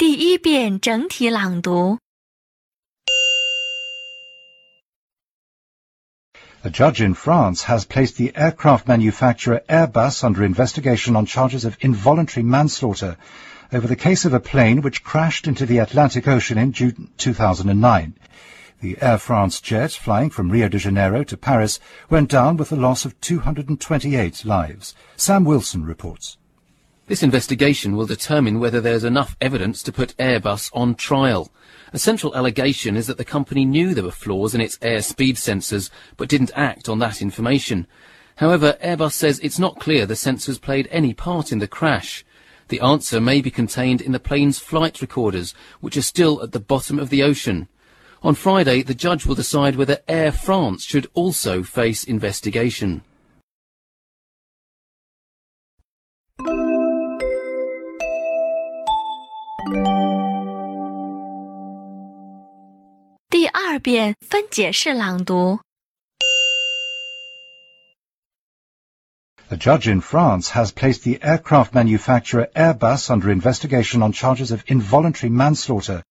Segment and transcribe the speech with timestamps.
[0.00, 1.98] 第一遍整体朗读。
[6.62, 11.78] A judge in France has placed the aircraft manufacturer Airbus under investigation on charges of
[11.80, 13.16] involuntary manslaughter
[13.72, 18.14] over the case of a plane which crashed into the Atlantic Ocean in June 2009.
[18.82, 21.80] The Air France jet flying from Rio de Janeiro to Paris
[22.10, 24.94] went down with the loss of 228 lives.
[25.16, 26.36] Sam Wilson reports.
[27.11, 31.51] This investigation will determine whether there's enough evidence to put Airbus on trial.
[31.91, 35.89] A central allegation is that the company knew there were flaws in its airspeed sensors
[36.15, 37.85] but didn't act on that information.
[38.37, 42.23] However, Airbus says it's not clear the sensors played any part in the crash.
[42.69, 46.61] The answer may be contained in the plane's flight recorders, which are still at the
[46.61, 47.67] bottom of the ocean.
[48.23, 53.01] On Friday, the judge will decide whether Air France should also face investigation.
[63.70, 65.60] 二遍分解式朗读。
[69.48, 74.64] A judge in France has placed the aircraft manufacturer Airbus under investigation on charges of
[74.66, 76.02] involuntary manslaughter.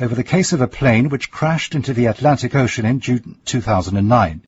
[0.00, 4.42] over the case of a plane which crashed into the Atlantic Ocean in June 2009.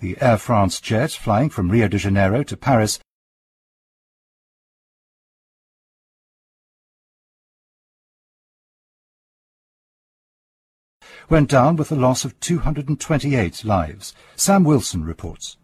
[0.00, 2.98] The Air France jet flying from Rio de Janeiro to Paris
[11.30, 14.14] went down with the loss of 228 lives.
[14.36, 15.56] Sam Wilson reports.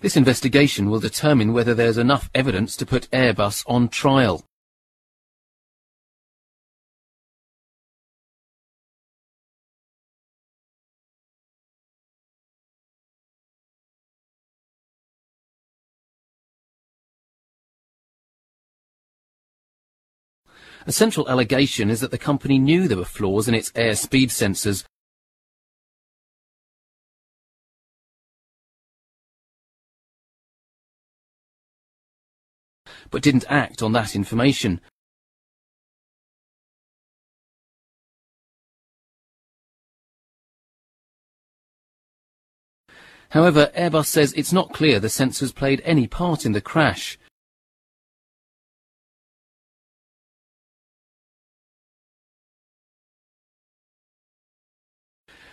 [0.00, 4.44] This investigation will determine whether there's enough evidence to put Airbus on trial.
[20.86, 24.84] 'A central allegation is that the company knew there were flaws in its airspeed sensors
[33.10, 34.80] but didn't act on that information.
[43.30, 47.18] However, Airbus says it's not clear the sensors played any part in the crash.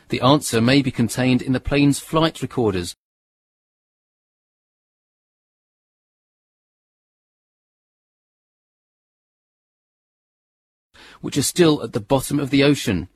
[0.09, 2.95] The answer may be contained in the plane's flight recorders,
[11.21, 13.09] which are still at the bottom of the ocean.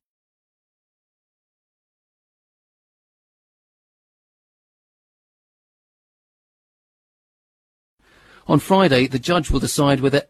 [8.48, 10.24] On Friday, the judge will decide whether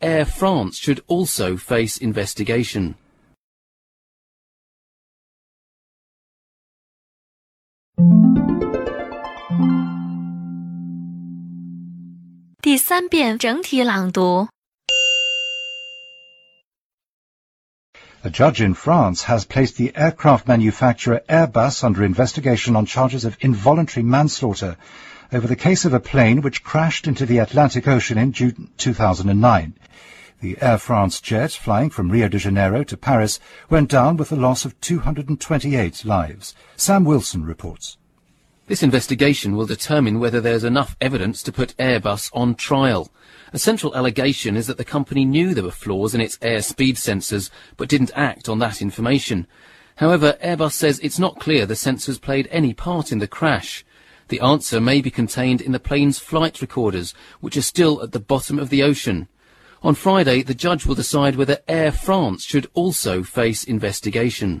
[0.00, 2.96] Air France should also face investigation.
[12.61, 14.47] 第三遍整体朗读。
[18.23, 23.35] A judge in France has placed the aircraft manufacturer Airbus under investigation on charges of
[23.41, 24.77] involuntary manslaughter
[25.33, 29.73] over the case of a plane which crashed into the Atlantic Ocean in June 2009.
[30.39, 34.37] The Air France jet flying from Rio de Janeiro to Paris went down with the
[34.37, 36.55] loss of 228 lives.
[36.77, 37.97] Sam Wilson reports.
[38.68, 43.10] This investigation will determine whether there's enough evidence to put Airbus on trial.
[43.54, 47.48] A central allegation is that the company knew there were flaws in its airspeed sensors
[47.78, 49.46] but didn't act on that information.
[49.96, 53.86] However, Airbus says it's not clear the sensors played any part in the crash.
[54.28, 58.20] The answer may be contained in the plane's flight recorders, which are still at the
[58.20, 59.28] bottom of the ocean.
[59.82, 64.60] On Friday, the judge will decide whether Air France should also face investigation.